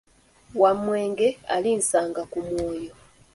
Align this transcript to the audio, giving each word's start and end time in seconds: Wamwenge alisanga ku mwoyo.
Wamwenge 0.61 1.27
alisanga 1.53 2.21
ku 2.31 2.39
mwoyo. 2.47 2.93